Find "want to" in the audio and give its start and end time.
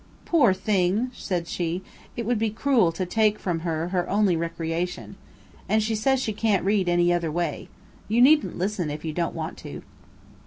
9.35-9.83